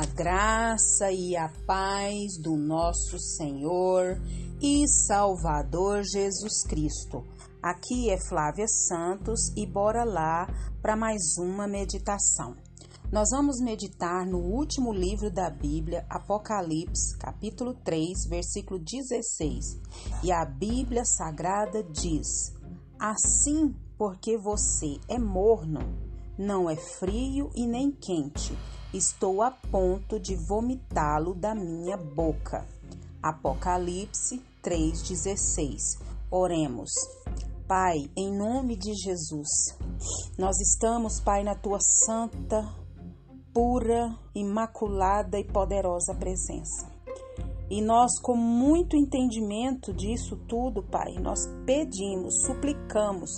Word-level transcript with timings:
A 0.00 0.06
graça 0.06 1.12
e 1.12 1.36
a 1.36 1.50
paz 1.66 2.38
do 2.40 2.56
nosso 2.56 3.18
Senhor 3.18 4.18
e 4.58 4.88
Salvador 4.88 6.02
Jesus 6.04 6.62
Cristo. 6.66 7.22
Aqui 7.62 8.08
é 8.08 8.16
Flávia 8.18 8.66
Santos 8.66 9.52
e 9.54 9.66
bora 9.66 10.02
lá 10.02 10.48
para 10.80 10.96
mais 10.96 11.36
uma 11.36 11.68
meditação. 11.68 12.56
Nós 13.12 13.28
vamos 13.30 13.60
meditar 13.60 14.24
no 14.24 14.38
último 14.38 14.90
livro 14.90 15.30
da 15.30 15.50
Bíblia, 15.50 16.06
Apocalipse, 16.08 17.18
capítulo 17.18 17.74
3, 17.84 18.26
versículo 18.26 18.80
16. 18.80 19.82
E 20.22 20.32
a 20.32 20.46
Bíblia 20.46 21.04
Sagrada 21.04 21.84
diz: 21.84 22.54
Assim, 22.98 23.74
porque 23.98 24.38
você 24.38 24.98
é 25.06 25.18
morno, 25.18 25.80
não 26.38 26.70
é 26.70 26.76
frio 26.76 27.50
e 27.54 27.66
nem 27.66 27.90
quente 27.90 28.56
Estou 28.92 29.40
a 29.40 29.52
ponto 29.52 30.18
de 30.18 30.34
vomitá-lo 30.34 31.32
da 31.32 31.54
minha 31.54 31.96
boca. 31.96 32.66
Apocalipse 33.22 34.42
3,16. 34.64 36.02
Oremos. 36.28 36.90
Pai, 37.68 38.10
em 38.16 38.36
nome 38.36 38.74
de 38.74 38.92
Jesus, 38.94 39.48
nós 40.36 40.58
estamos, 40.58 41.20
Pai, 41.20 41.44
na 41.44 41.54
tua 41.54 41.78
santa, 41.78 42.68
pura, 43.54 44.12
imaculada 44.34 45.38
e 45.38 45.44
poderosa 45.44 46.12
presença. 46.16 46.90
E 47.70 47.80
nós, 47.80 48.18
com 48.20 48.34
muito 48.34 48.96
entendimento 48.96 49.92
disso 49.92 50.34
tudo, 50.48 50.82
Pai, 50.82 51.12
nós 51.20 51.46
pedimos, 51.64 52.42
suplicamos 52.44 53.30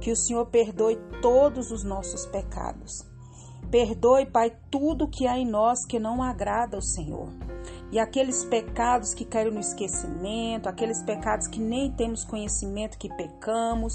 que 0.00 0.10
o 0.10 0.16
Senhor 0.16 0.46
perdoe 0.46 0.96
todos 1.20 1.70
os 1.70 1.84
nossos 1.84 2.24
pecados 2.24 3.12
Perdoe, 3.70 4.26
Pai, 4.26 4.52
tudo 4.70 5.08
que 5.08 5.26
há 5.26 5.38
em 5.38 5.46
nós 5.46 5.84
que 5.86 5.98
não 5.98 6.22
agrada 6.22 6.76
ao 6.76 6.82
Senhor. 6.82 7.28
E 7.90 7.98
aqueles 7.98 8.44
pecados 8.44 9.14
que 9.14 9.24
caíram 9.24 9.52
no 9.52 9.60
esquecimento, 9.60 10.68
aqueles 10.68 11.02
pecados 11.02 11.46
que 11.46 11.60
nem 11.60 11.92
temos 11.92 12.24
conhecimento 12.24 12.98
que 12.98 13.08
pecamos, 13.08 13.94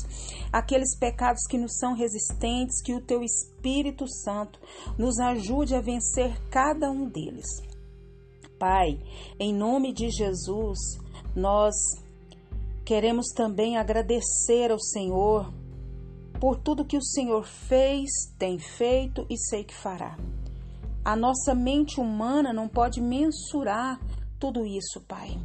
aqueles 0.53 0.97
pecados 0.97 1.45
que 1.49 1.57
nos 1.57 1.77
são 1.77 1.93
resistentes, 1.93 2.81
que 2.81 2.93
o 2.93 3.01
Teu 3.01 3.21
Espírito 3.21 4.07
Santo 4.07 4.59
nos 4.97 5.19
ajude 5.19 5.75
a 5.75 5.81
vencer 5.81 6.39
cada 6.49 6.89
um 6.89 7.09
deles. 7.09 7.47
Pai, 8.57 8.99
em 9.39 9.53
nome 9.53 9.93
de 9.93 10.09
Jesus, 10.09 10.79
nós 11.35 11.75
queremos 12.85 13.27
também 13.35 13.77
agradecer 13.77 14.71
ao 14.71 14.79
Senhor 14.79 15.53
por 16.39 16.57
tudo 16.57 16.85
que 16.85 16.97
o 16.97 17.03
Senhor 17.03 17.45
fez, 17.45 18.09
tem 18.37 18.57
feito 18.57 19.25
e 19.29 19.37
sei 19.37 19.63
que 19.63 19.73
fará. 19.73 20.17
A 21.03 21.15
nossa 21.15 21.53
mente 21.53 21.99
humana 21.99 22.53
não 22.53 22.67
pode 22.67 23.01
mensurar 23.01 23.99
tudo 24.39 24.65
isso, 24.65 25.01
Pai. 25.07 25.37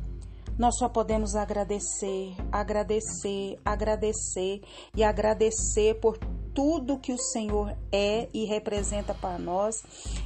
Nós 0.57 0.77
só 0.79 0.89
podemos 0.89 1.35
agradecer, 1.35 2.37
agradecer, 2.53 3.59
agradecer 3.65 4.63
e 4.95 5.03
agradecer 5.03 5.99
por 6.01 6.17
tudo 6.55 6.99
que 6.99 7.13
o 7.13 7.19
Senhor 7.19 7.77
é 7.91 8.29
e 8.33 8.45
representa 8.45 9.13
para 9.13 9.37
nós 9.37 9.75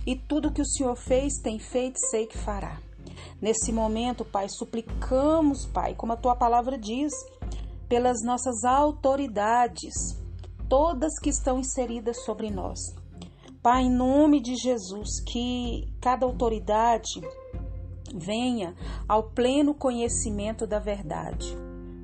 e 0.07 0.15
tudo 0.15 0.53
que 0.53 0.61
o 0.61 0.67
Senhor 0.67 0.95
fez, 0.97 1.41
tem 1.43 1.59
feito, 1.59 1.99
sei 2.11 2.27
que 2.27 2.37
fará. 2.37 2.79
Nesse 3.41 3.73
momento, 3.73 4.25
Pai, 4.25 4.49
suplicamos, 4.51 5.65
Pai, 5.67 5.95
como 5.95 6.13
a 6.13 6.17
tua 6.17 6.37
palavra 6.37 6.77
diz, 6.77 7.13
pelas 7.89 8.23
nossas 8.23 8.65
autoridades, 8.65 9.95
todas 10.69 11.19
que 11.19 11.31
estão 11.31 11.59
inseridas 11.59 12.25
sobre 12.25 12.51
nós. 12.51 12.79
Pai, 13.63 13.83
em 13.83 13.91
nome 13.91 14.41
de 14.41 14.55
Jesus, 14.57 15.21
que 15.27 15.93
cada 16.01 16.25
autoridade 16.25 17.21
venha 18.15 18.75
ao 19.09 19.31
pleno 19.31 19.75
conhecimento 19.75 20.67
da 20.67 20.79
verdade. 20.79 21.57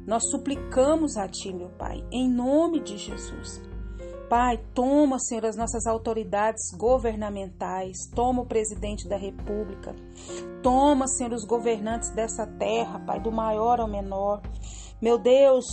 Nós 0.06 0.28
suplicamos 0.31 1.16
a 1.16 1.28
Ti, 1.28 1.53
meu 1.53 1.71
Pai, 1.71 2.05
em 2.12 2.28
nome 2.28 2.81
de 2.81 2.99
Jesus. 2.99 3.62
Pai, 4.28 4.59
toma, 4.75 5.19
Senhor, 5.19 5.47
as 5.47 5.56
nossas 5.56 5.87
autoridades 5.87 6.72
governamentais, 6.77 7.97
toma 8.15 8.43
o 8.43 8.47
presidente 8.47 9.09
da 9.09 9.16
República, 9.16 9.94
toma, 10.62 11.06
Senhor, 11.06 11.33
os 11.33 11.44
governantes 11.47 12.10
dessa 12.10 12.47
terra, 12.47 12.99
Pai, 13.00 13.21
do 13.21 13.31
maior 13.31 13.81
ao 13.81 13.89
menor. 13.89 14.43
Meu 15.00 15.19
Deus, 15.19 15.65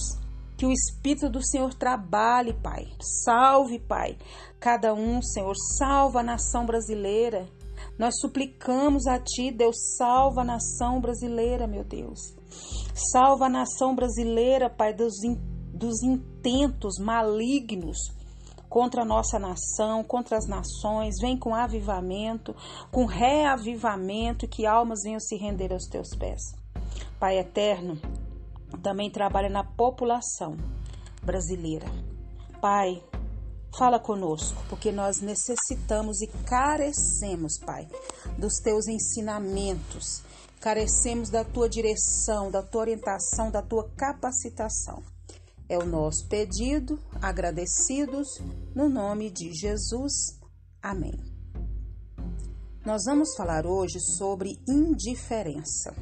que 0.61 0.65
o 0.67 0.71
Espírito 0.71 1.27
do 1.27 1.43
Senhor 1.43 1.73
trabalhe, 1.73 2.53
Pai. 2.53 2.87
Salve, 3.25 3.79
Pai, 3.79 4.15
cada 4.59 4.93
um, 4.93 5.19
Senhor. 5.19 5.55
Salva 5.79 6.19
a 6.19 6.23
nação 6.23 6.67
brasileira. 6.67 7.49
Nós 7.97 8.19
suplicamos 8.19 9.07
a 9.07 9.17
Ti, 9.17 9.49
Deus, 9.49 9.75
salva 9.97 10.41
a 10.41 10.43
nação 10.43 11.01
brasileira, 11.01 11.65
meu 11.65 11.83
Deus. 11.83 12.19
Salva 12.93 13.47
a 13.47 13.49
nação 13.49 13.95
brasileira, 13.95 14.69
Pai, 14.69 14.93
dos, 14.93 15.23
in, 15.23 15.33
dos 15.73 16.03
intentos 16.03 16.99
malignos 16.99 17.97
contra 18.69 19.01
a 19.01 19.05
nossa 19.05 19.39
nação, 19.39 20.03
contra 20.03 20.37
as 20.37 20.47
nações. 20.47 21.15
Vem 21.19 21.39
com 21.39 21.55
avivamento, 21.55 22.55
com 22.91 23.07
reavivamento, 23.07 24.47
que 24.47 24.67
almas 24.67 24.99
venham 25.03 25.19
se 25.19 25.35
render 25.37 25.73
aos 25.73 25.87
Teus 25.87 26.09
pés. 26.15 26.39
Pai 27.19 27.39
eterno, 27.39 27.99
também 28.79 29.09
trabalha 29.09 29.49
na 29.49 29.63
população 29.63 30.57
brasileira. 31.23 31.87
Pai, 32.59 33.03
fala 33.77 33.99
conosco, 33.99 34.61
porque 34.69 34.91
nós 34.91 35.21
necessitamos 35.21 36.21
e 36.21 36.27
carecemos, 36.27 37.57
Pai, 37.59 37.87
dos 38.37 38.55
teus 38.59 38.87
ensinamentos, 38.87 40.21
carecemos 40.59 41.29
da 41.29 41.43
tua 41.43 41.67
direção, 41.67 42.51
da 42.51 42.61
tua 42.61 42.81
orientação, 42.81 43.49
da 43.49 43.61
tua 43.61 43.89
capacitação. 43.95 45.03
É 45.67 45.77
o 45.77 45.85
nosso 45.85 46.27
pedido, 46.27 46.99
agradecidos, 47.21 48.39
no 48.75 48.89
nome 48.89 49.31
de 49.31 49.53
Jesus. 49.53 50.37
Amém. 50.81 51.17
Nós 52.85 53.03
vamos 53.05 53.35
falar 53.35 53.65
hoje 53.65 53.99
sobre 53.99 54.59
indiferença. 54.67 55.95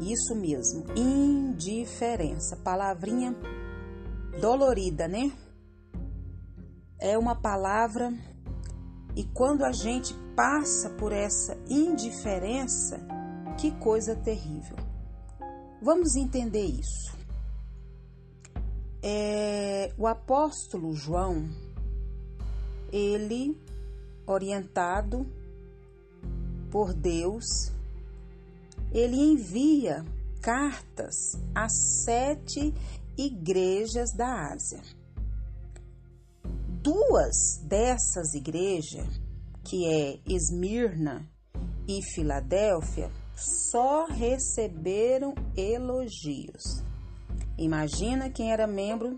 Isso 0.00 0.34
mesmo, 0.34 0.86
indiferença. 0.96 2.56
Palavrinha 2.56 3.36
dolorida, 4.40 5.06
né? 5.06 5.30
É 6.98 7.16
uma 7.18 7.34
palavra 7.34 8.12
e 9.14 9.24
quando 9.24 9.64
a 9.64 9.72
gente 9.72 10.14
passa 10.34 10.88
por 10.90 11.12
essa 11.12 11.56
indiferença, 11.68 12.98
que 13.58 13.70
coisa 13.72 14.16
terrível. 14.16 14.76
Vamos 15.82 16.16
entender 16.16 16.64
isso. 16.64 17.14
É, 19.02 19.92
o 19.98 20.06
apóstolo 20.06 20.94
João, 20.94 21.48
ele, 22.92 23.58
orientado 24.26 25.26
por 26.70 26.92
Deus, 26.92 27.72
ele 28.92 29.16
envia 29.16 30.04
cartas 30.40 31.14
a 31.54 31.68
sete 31.68 32.74
igrejas 33.16 34.12
da 34.16 34.52
Ásia. 34.52 34.80
Duas 36.82 37.58
dessas 37.64 38.34
igrejas, 38.34 39.06
que 39.64 39.86
é 39.86 40.18
Esmirna 40.26 41.28
e 41.86 42.02
Filadélfia, 42.14 43.10
só 43.36 44.06
receberam 44.06 45.34
elogios. 45.56 46.82
Imagina 47.58 48.30
quem 48.30 48.50
era 48.50 48.66
membro 48.66 49.16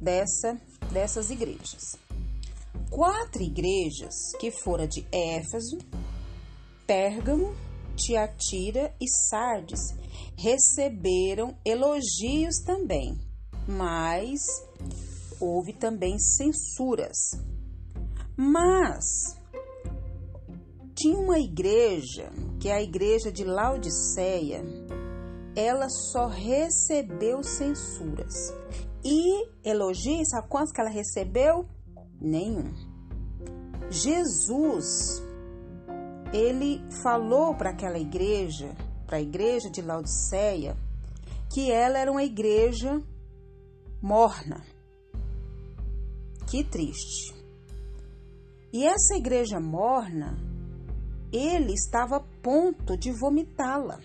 dessa, 0.00 0.60
dessas 0.92 1.30
igrejas. 1.30 1.96
Quatro 2.90 3.42
igrejas 3.42 4.14
que 4.40 4.50
foram 4.50 4.86
de 4.86 5.06
Éfeso, 5.12 5.78
Pérgamo 6.86 7.54
Tiatira 7.96 8.94
e 9.00 9.08
Sardes 9.08 9.94
receberam 10.36 11.56
elogios 11.64 12.56
também, 12.64 13.18
mas 13.68 14.40
houve 15.40 15.72
também 15.72 16.18
censuras. 16.18 17.16
Mas 18.36 19.04
tinha 20.94 21.16
uma 21.16 21.38
igreja, 21.38 22.30
que 22.60 22.68
é 22.68 22.74
a 22.74 22.82
igreja 22.82 23.30
de 23.30 23.44
Laodiceia, 23.44 24.62
ela 25.56 25.88
só 25.88 26.26
recebeu 26.26 27.42
censuras. 27.42 28.52
E 29.04 29.48
elogios, 29.62 30.28
sabe 30.30 30.48
quantos 30.48 30.72
que 30.72 30.80
ela 30.80 30.90
recebeu? 30.90 31.68
Nenhum. 32.20 32.72
Jesus 33.90 35.22
ele 36.34 36.82
falou 37.00 37.54
para 37.54 37.70
aquela 37.70 37.96
igreja, 37.96 38.74
para 39.06 39.18
a 39.18 39.22
igreja 39.22 39.70
de 39.70 39.80
Laodiceia, 39.80 40.76
que 41.52 41.70
ela 41.70 41.96
era 41.96 42.10
uma 42.10 42.24
igreja 42.24 43.00
morna. 44.02 44.60
Que 46.50 46.64
triste. 46.64 47.32
E 48.72 48.84
essa 48.84 49.14
igreja 49.16 49.60
morna, 49.60 50.36
ele 51.32 51.72
estava 51.72 52.16
a 52.16 52.24
ponto 52.42 52.96
de 52.96 53.12
vomitá-la. 53.12 54.00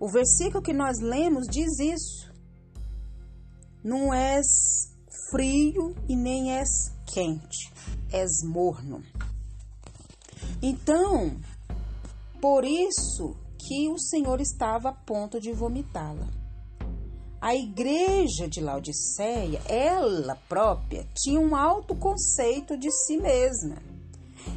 O 0.00 0.08
versículo 0.08 0.62
que 0.62 0.72
nós 0.72 0.98
lemos 1.02 1.46
diz 1.46 1.78
isso. 1.80 2.32
Não 3.84 4.14
és 4.14 4.46
frio 5.30 5.94
e 6.08 6.16
nem 6.16 6.56
és 6.56 6.68
quente, 7.06 7.70
és 8.10 8.42
morno. 8.42 9.02
Então, 10.62 11.36
por 12.40 12.64
isso 12.64 13.36
que 13.58 13.88
o 13.88 13.98
Senhor 13.98 14.40
estava 14.40 14.90
a 14.90 14.92
ponto 14.92 15.40
de 15.40 15.52
vomitá-la. 15.52 16.28
A 17.40 17.54
igreja 17.54 18.46
de 18.46 18.60
Laodiceia, 18.60 19.62
ela 19.66 20.36
própria, 20.48 21.06
tinha 21.14 21.40
um 21.40 21.56
alto 21.56 21.94
conceito 21.94 22.76
de 22.76 22.90
si 22.90 23.16
mesma 23.16 23.76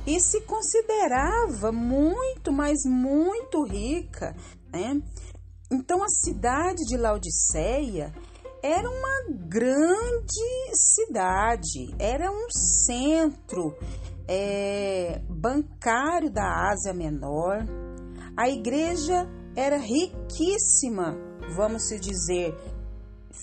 e 0.06 0.20
se 0.20 0.42
considerava 0.42 1.72
muito, 1.72 2.52
mas 2.52 2.80
muito 2.86 3.64
rica, 3.64 4.36
né? 4.72 5.02
Então 5.72 6.04
a 6.04 6.10
cidade 6.10 6.84
de 6.86 6.98
Laodiceia 6.98 8.14
era 8.62 8.90
uma 8.90 9.38
grande 9.48 10.72
cidade, 10.74 11.94
era 11.98 12.30
um 12.32 12.50
centro 12.50 13.76
é, 14.28 15.22
bancário 15.30 16.32
da 16.32 16.70
Ásia 16.72 16.94
Menor. 16.94 17.66
A 18.36 18.50
igreja 18.50 19.28
era 19.56 19.78
riquíssima, 19.78 21.16
vamos 21.56 21.88
se 21.88 22.00
dizer, 22.00 22.56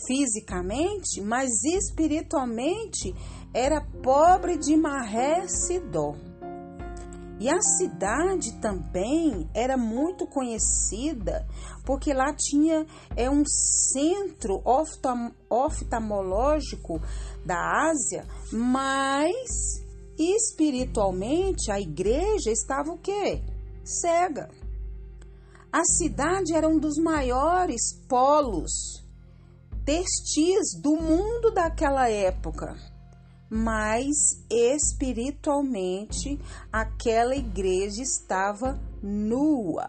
fisicamente, 0.07 1.21
mas 1.21 1.49
espiritualmente 1.65 3.15
era 3.53 3.81
pobre 4.03 4.57
de 4.59 4.77
marré 4.77 5.45
e 5.71 5.81
dó. 5.81 6.15
E 7.39 7.49
a 7.49 7.61
cidade 7.63 8.61
também 8.61 9.49
era 9.55 9.77
muito 9.77 10.27
conhecida 10.27 11.47
porque 11.87 12.13
lá 12.13 12.35
tinha 12.37 12.87
é 13.17 13.31
um 13.31 13.43
centro 13.47 14.63
oftalmológico 15.49 17.01
da 17.45 17.89
Ásia, 17.89 18.27
mas 18.53 19.83
espiritualmente 20.21 21.71
a 21.71 21.81
igreja 21.81 22.51
estava 22.51 22.93
o 22.93 22.99
quê? 22.99 23.43
Cega. 23.85 24.51
A 25.73 25.85
cidade 25.85 26.55
era 26.55 26.69
um 26.69 26.79
dos 26.79 26.99
maiores 26.99 27.95
polos 28.09 29.05
textis 29.85 30.81
do 30.81 30.97
mundo 30.97 31.51
daquela 31.51 32.09
época 32.09 32.77
mas 33.51 34.47
espiritualmente 34.49 36.41
aquela 36.73 37.35
igreja 37.35 38.01
estava 38.01 38.81
nua. 39.03 39.89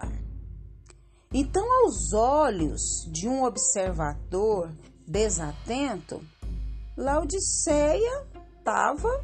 Então, 1.31 1.63
aos 1.83 2.11
olhos 2.11 2.81
de 3.11 3.29
um 3.29 3.43
observador 3.43 4.71
desatento, 5.07 6.19
Laodiceia 6.97 8.25
estava 8.57 9.23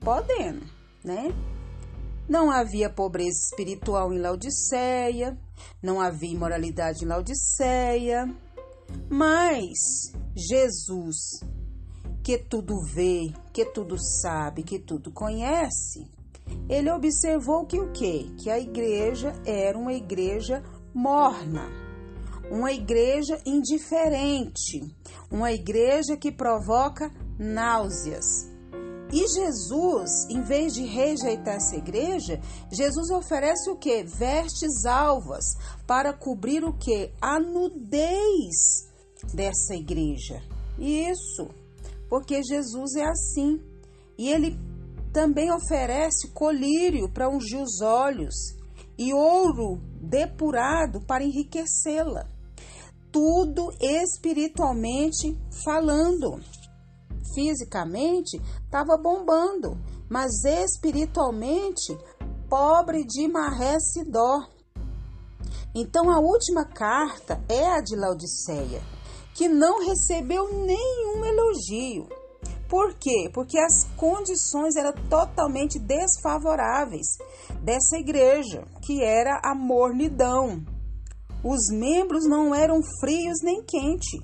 podendo, 0.00 0.64
né? 1.04 1.32
Não 2.28 2.50
havia 2.50 2.90
pobreza 2.90 3.38
espiritual 3.50 4.12
em 4.12 4.18
Laodiceia, 4.18 5.38
não 5.82 6.00
havia 6.00 6.32
imoralidade 6.32 7.04
em 7.04 7.08
Laodiceia, 7.08 8.26
mas 9.08 10.12
Jesus 10.36 11.40
que 12.28 12.36
tudo 12.36 12.82
vê, 12.82 13.32
que 13.54 13.64
tudo 13.64 13.96
sabe, 13.98 14.62
que 14.62 14.78
tudo 14.78 15.10
conhece, 15.10 16.06
ele 16.68 16.90
observou 16.90 17.64
que 17.64 17.80
o 17.80 17.90
quê? 17.90 18.26
Que 18.36 18.50
a 18.50 18.58
igreja 18.58 19.32
era 19.46 19.78
uma 19.78 19.94
igreja 19.94 20.62
morna, 20.92 21.66
uma 22.50 22.70
igreja 22.70 23.40
indiferente, 23.46 24.94
uma 25.30 25.52
igreja 25.52 26.18
que 26.18 26.30
provoca 26.30 27.10
náuseas. 27.38 28.47
E 29.12 29.26
Jesus, 29.26 30.28
em 30.28 30.42
vez 30.42 30.74
de 30.74 30.84
rejeitar 30.84 31.56
essa 31.56 31.76
igreja, 31.76 32.40
Jesus 32.70 33.10
oferece 33.10 33.70
o 33.70 33.76
que? 33.76 34.02
Vestes 34.02 34.84
alvas 34.84 35.44
para 35.86 36.12
cobrir 36.12 36.62
o 36.64 36.72
que? 36.72 37.10
A 37.20 37.40
nudez 37.40 38.86
dessa 39.32 39.74
igreja. 39.74 40.42
Isso 40.78 41.48
porque 42.08 42.42
Jesus 42.42 42.96
é 42.96 43.04
assim. 43.04 43.60
E 44.16 44.28
ele 44.28 44.58
também 45.12 45.52
oferece 45.52 46.28
colírio 46.32 47.08
para 47.08 47.28
ungir 47.28 47.60
os 47.60 47.80
olhos 47.80 48.34
e 48.98 49.12
ouro 49.12 49.80
depurado 50.00 51.00
para 51.06 51.24
enriquecê-la. 51.24 52.26
Tudo 53.12 53.72
espiritualmente 53.80 55.36
falando. 55.64 56.40
Fisicamente 57.34 58.40
estava 58.64 58.96
bombando, 58.96 59.78
mas 60.08 60.44
espiritualmente 60.44 61.96
pobre 62.48 63.04
de 63.04 63.28
marrece 63.28 64.04
dó. 64.04 64.46
Então 65.74 66.10
a 66.10 66.18
última 66.18 66.64
carta 66.64 67.42
é 67.48 67.66
a 67.66 67.80
de 67.80 67.94
Laodiceia 67.96 68.80
que 69.38 69.48
não 69.48 69.86
recebeu 69.86 70.52
nenhum 70.52 71.24
elogio. 71.24 72.08
Por 72.68 72.92
quê? 72.94 73.30
Porque 73.32 73.56
as 73.56 73.84
condições 73.96 74.74
eram 74.74 74.92
totalmente 75.08 75.78
desfavoráveis 75.78 77.06
dessa 77.62 77.96
igreja, 77.98 78.66
que 78.82 79.00
era 79.00 79.40
a 79.44 79.54
mornidão. 79.54 80.60
Os 81.44 81.70
membros 81.70 82.26
não 82.28 82.52
eram 82.52 82.82
frios 82.98 83.38
nem 83.44 83.62
quentes. 83.62 84.20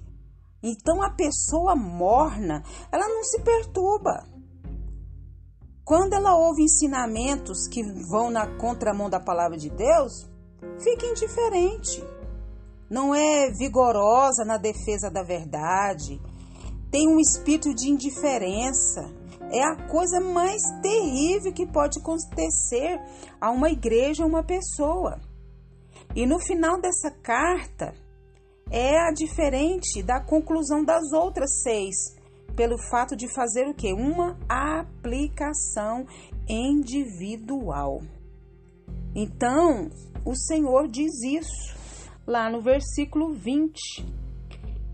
Então 0.67 1.03
a 1.03 1.11
pessoa 1.11 1.77
morna, 1.77 2.63
ela 2.91 3.07
não 3.07 3.23
se 3.23 3.41
perturba. 3.43 4.27
Quando 5.85 6.15
ela 6.15 6.35
ouve 6.35 6.63
ensinamentos 6.63 7.69
que 7.69 7.83
vão 8.11 8.31
na 8.31 8.57
contramão 8.57 9.11
da 9.11 9.21
palavra 9.21 9.59
de 9.59 9.69
Deus, 9.69 10.27
fica 10.81 11.07
indiferente 11.07 12.03
não 12.95 13.15
é 13.15 13.51
vigorosa 13.51 14.45
na 14.45 14.57
defesa 14.57 15.11
da 15.11 15.23
verdade, 15.23 16.21
tem 16.91 17.09
um 17.09 17.19
espírito 17.19 17.75
de 17.75 17.91
indiferença. 17.91 19.13
É 19.51 19.63
a 19.63 19.89
coisa 19.89 20.21
mais 20.21 20.63
terrível 20.81 21.53
que 21.53 21.67
pode 21.67 21.99
acontecer 21.99 23.01
a 23.41 23.51
uma 23.51 23.71
igreja, 23.71 24.23
a 24.23 24.27
uma 24.27 24.45
pessoa. 24.45 25.21
E 26.15 26.27
no 26.27 26.39
final 26.39 26.81
dessa 26.81 27.11
carta 27.11 27.95
é 28.71 28.99
a 28.99 29.13
diferente 29.13 30.03
da 30.03 30.21
conclusão 30.21 30.85
das 30.85 31.13
outras 31.13 31.63
seis, 31.63 31.95
pelo 32.57 32.79
fato 32.91 33.17
de 33.17 33.33
fazer 33.33 33.69
o 33.69 33.75
que? 33.75 33.93
Uma 33.93 34.39
aplicação 34.49 36.07
individual. 36.49 38.01
Então, 39.15 39.89
o 40.25 40.35
Senhor 40.35 40.89
diz 40.89 41.23
isso 41.23 41.77
lá 42.27 42.51
no 42.51 42.61
versículo 42.61 43.33
20. 43.33 43.79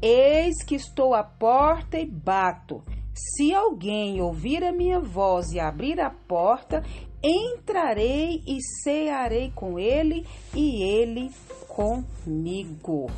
Eis 0.03 0.63
que 0.65 0.75
estou 0.75 1.15
à 1.15 1.23
porta 1.23 1.99
e 1.99 2.07
bato. 2.07 2.83
Se 3.15 3.55
alguém 3.55 4.21
ouvir 4.21 4.65
a 4.65 4.73
minha 4.73 5.01
voz 5.01 5.53
e 5.53 5.61
abrir 5.61 6.01
a 6.01 6.11
porta, 6.11 6.83
entrarei 7.23 8.43
e 8.47 8.59
cearei 8.83 9.51
com 9.55 9.79
ele 9.79 10.27
e 10.55 10.83
ele 10.83 11.31
comigo. 11.69 13.11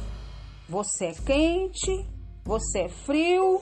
Você 0.69 1.07
é 1.07 1.13
quente? 1.13 2.07
Você 2.45 2.81
é 2.81 2.89
frio? 2.89 3.61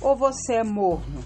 Ou 0.00 0.16
você 0.16 0.54
é 0.54 0.64
morno? 0.64 1.24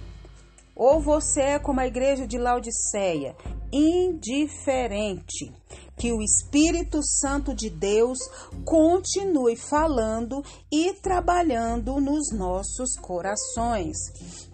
Ou 0.75 1.01
você 1.01 1.41
é 1.41 1.59
como 1.59 1.81
a 1.81 1.87
igreja 1.87 2.27
de 2.27 2.39
Laodiceia, 2.39 3.35
indiferente? 3.73 5.53
que 5.97 6.13
o 6.13 6.23
Espírito 6.23 7.01
Santo 7.03 7.55
de 7.55 7.71
Deus 7.71 8.19
continue 8.65 9.57
falando 9.57 10.45
e 10.71 10.93
trabalhando 10.93 11.99
nos 12.01 12.31
nossos 12.33 12.97
corações. 13.01 13.97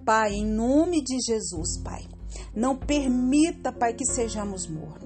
Pai, 0.04 0.34
em 0.34 0.46
nome 0.46 1.02
de 1.02 1.18
Jesus, 1.20 1.80
Pai, 1.82 2.06
não 2.54 2.76
permita, 2.76 3.72
Pai, 3.72 3.92
que 3.92 4.04
sejamos 4.04 4.68
mornos. 4.68 5.01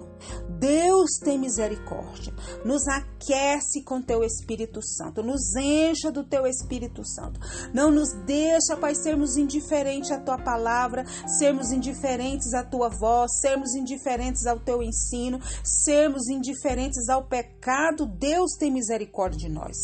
Deus 0.58 1.18
tem 1.22 1.38
misericórdia. 1.38 2.32
Nos 2.64 2.86
aquece 2.88 3.82
com 3.84 4.00
teu 4.00 4.22
Espírito 4.22 4.80
Santo. 4.82 5.22
Nos 5.22 5.54
encha 5.56 6.10
do 6.10 6.25
teu 6.25 6.46
Espírito 6.46 7.06
Santo. 7.06 7.40
Não 7.75 7.90
nos 7.90 8.12
deixa, 8.25 8.76
Pai, 8.76 8.94
sermos 8.94 9.36
indiferentes 9.36 10.10
à 10.10 10.18
tua 10.18 10.38
palavra, 10.38 11.04
sermos 11.38 11.70
indiferentes 11.70 12.54
à 12.54 12.62
tua 12.62 12.88
voz, 12.88 13.40
sermos 13.40 13.75
indiferentes 13.75 14.46
ao 14.46 14.58
teu 14.60 14.82
ensino, 14.82 15.40
sermos 15.62 16.28
indiferentes 16.28 17.08
ao 17.08 17.25
pecado. 17.25 18.06
Deus 18.06 18.52
tem 18.58 18.70
misericórdia 18.70 19.38
de 19.38 19.48
nós. 19.48 19.76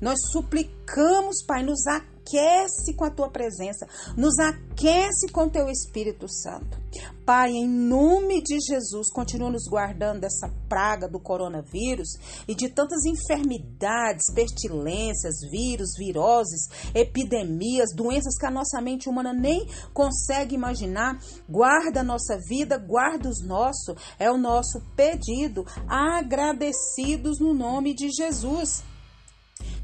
Nós 0.00 0.18
suplicamos, 0.32 1.44
Pai, 1.46 1.62
nos 1.62 1.86
aquece 1.86 2.15
aquece 2.26 2.94
com 2.94 3.04
a 3.04 3.10
tua 3.10 3.30
presença, 3.30 3.86
nos 4.16 4.36
aquece 4.38 5.28
com 5.32 5.48
teu 5.48 5.68
Espírito 5.68 6.26
Santo. 6.28 6.84
Pai, 7.24 7.50
em 7.50 7.68
nome 7.68 8.42
de 8.42 8.58
Jesus, 8.60 9.10
continua 9.12 9.50
nos 9.50 9.68
guardando 9.68 10.20
dessa 10.20 10.48
praga 10.68 11.08
do 11.08 11.20
coronavírus 11.20 12.08
e 12.48 12.54
de 12.54 12.68
tantas 12.68 13.04
enfermidades, 13.04 14.32
pestilências, 14.34 15.34
vírus, 15.50 15.90
viroses, 15.98 16.68
epidemias, 16.94 17.94
doenças 17.94 18.36
que 18.38 18.46
a 18.46 18.50
nossa 18.50 18.80
mente 18.80 19.08
humana 19.08 19.32
nem 19.32 19.66
consegue 19.92 20.54
imaginar. 20.54 21.20
Guarda 21.48 22.00
a 22.00 22.04
nossa 22.04 22.38
vida, 22.48 22.78
guarda 22.78 23.28
os 23.28 23.44
nossos, 23.44 23.96
é 24.18 24.30
o 24.30 24.38
nosso 24.38 24.80
pedido, 24.96 25.66
agradecidos 25.88 27.38
no 27.40 27.52
nome 27.52 27.94
de 27.94 28.08
Jesus. 28.10 28.82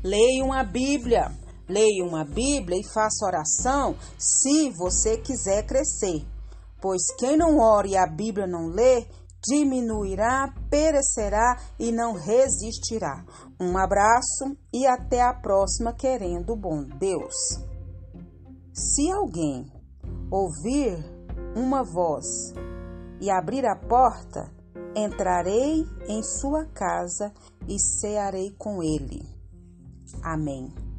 Leiam 0.02 0.52
a 0.52 0.64
Bíblia. 0.64 1.41
Leiam 1.68 2.16
a 2.16 2.24
Bíblia 2.24 2.78
e 2.80 2.92
faça 2.92 3.24
oração 3.24 3.96
se 4.18 4.70
você 4.70 5.16
quiser 5.16 5.66
crescer. 5.66 6.24
Pois 6.80 7.02
quem 7.18 7.36
não 7.36 7.58
ora 7.58 7.86
e 7.86 7.96
a 7.96 8.06
Bíblia 8.06 8.46
não 8.46 8.66
lê, 8.66 9.06
diminuirá, 9.46 10.52
perecerá 10.70 11.56
e 11.78 11.92
não 11.92 12.14
resistirá. 12.14 13.24
Um 13.60 13.76
abraço 13.76 14.56
e 14.72 14.86
até 14.86 15.22
a 15.22 15.34
próxima, 15.34 15.92
querendo 15.92 16.56
bom 16.56 16.82
Deus. 16.82 17.34
Se 18.72 19.10
alguém 19.10 19.70
ouvir 20.30 20.96
uma 21.54 21.82
voz 21.82 22.26
e 23.20 23.30
abrir 23.30 23.66
a 23.66 23.76
porta, 23.76 24.50
entrarei 24.96 25.84
em 26.08 26.22
sua 26.22 26.66
casa 26.66 27.32
e 27.68 27.78
cearei 27.78 28.50
com 28.58 28.82
ele. 28.82 29.22
Amém. 30.22 30.91